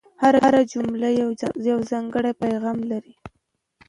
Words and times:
هره 0.21 0.61
جمله 0.71 1.07
یو 1.69 1.77
ځانګړی 1.89 2.31
پیغام 2.43 2.77
لري. 2.91 3.13